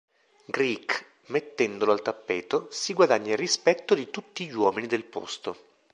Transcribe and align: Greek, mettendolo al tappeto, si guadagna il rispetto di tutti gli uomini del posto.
Greek, 0.47 1.05
mettendolo 1.27 1.91
al 1.91 2.01
tappeto, 2.01 2.69
si 2.71 2.93
guadagna 2.93 3.33
il 3.33 3.37
rispetto 3.37 3.93
di 3.93 4.09
tutti 4.09 4.47
gli 4.47 4.53
uomini 4.55 4.87
del 4.87 5.03
posto. 5.03 5.55